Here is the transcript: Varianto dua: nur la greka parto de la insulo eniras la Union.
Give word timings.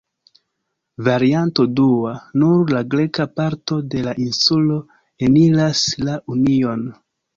Varianto 1.07 1.65
dua: 1.79 2.13
nur 2.43 2.73
la 2.77 2.81
greka 2.95 3.27
parto 3.41 3.77
de 3.95 4.01
la 4.09 4.15
insulo 4.25 4.79
eniras 5.29 5.83
la 6.09 6.17
Union. 6.39 6.83